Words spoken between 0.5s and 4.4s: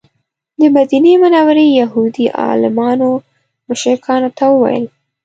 د مدینې منورې یهودي عالمانو مشرکانو